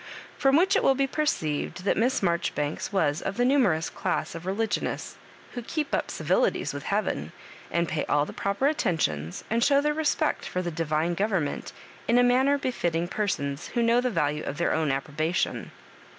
From 0.35 0.55
which 0.55 0.75
it 0.75 0.81
will 0.83 0.95
be 0.95 1.05
perceived 1.05 1.83
that 1.83 1.95
Miss 1.95 2.23
Marjoribanks 2.23 2.91
was 2.91 3.21
of 3.21 3.37
the 3.37 3.45
numerous 3.45 3.87
class 3.87 4.33
of 4.33 4.47
re 4.47 4.53
ligionists 4.55 5.13
who 5.51 5.61
keep 5.61 5.93
up 5.93 6.09
civilities 6.09 6.73
with 6.73 6.81
heaven, 6.85 7.33
and 7.69 7.87
pay 7.87 8.03
all 8.05 8.25
the 8.25 8.33
proper 8.33 8.65
attentions, 8.65 9.43
and 9.47 9.63
show 9.63 9.79
their 9.79 9.93
respect 9.93 10.43
for 10.43 10.63
the 10.63 10.71
divine 10.71 11.13
government 11.13 11.71
in^ 12.09 12.25
manner 12.25 12.57
befitting 12.57 13.07
persons 13.07 13.67
who 13.75 13.83
know 13.83 14.01
the 14.01 14.09
value 14.09 14.43
of 14.43 14.57
their 14.57 14.73
own 14.73 14.91
approbation. 14.91 15.69